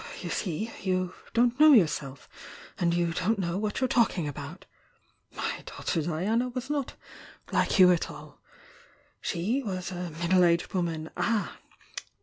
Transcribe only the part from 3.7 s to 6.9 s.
you're talking about! My daughter Diana was